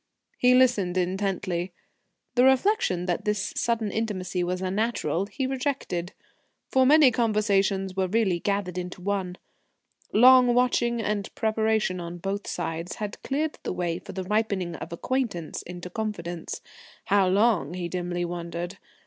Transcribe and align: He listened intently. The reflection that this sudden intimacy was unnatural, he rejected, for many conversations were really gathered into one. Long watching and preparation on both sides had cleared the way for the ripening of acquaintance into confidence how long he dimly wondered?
He 0.39 0.55
listened 0.55 0.97
intently. 0.97 1.73
The 2.33 2.43
reflection 2.43 3.05
that 3.05 3.23
this 3.23 3.53
sudden 3.55 3.91
intimacy 3.91 4.43
was 4.43 4.59
unnatural, 4.59 5.27
he 5.27 5.45
rejected, 5.45 6.13
for 6.69 6.87
many 6.87 7.11
conversations 7.11 7.95
were 7.95 8.07
really 8.07 8.39
gathered 8.39 8.79
into 8.79 8.99
one. 8.99 9.35
Long 10.11 10.55
watching 10.55 10.99
and 11.03 11.29
preparation 11.35 11.99
on 11.99 12.17
both 12.17 12.47
sides 12.47 12.95
had 12.95 13.21
cleared 13.21 13.59
the 13.61 13.73
way 13.73 13.99
for 13.99 14.13
the 14.13 14.23
ripening 14.23 14.73
of 14.77 14.91
acquaintance 14.91 15.61
into 15.67 15.87
confidence 15.91 16.61
how 17.05 17.27
long 17.27 17.75
he 17.75 17.87
dimly 17.87 18.25
wondered? 18.25 18.79